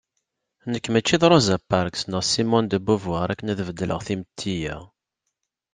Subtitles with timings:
[0.71, 4.77] Nekk mačči d Rosa Parks neɣ Simone de Beauvoir akken ad beddleɣ timetti-ya.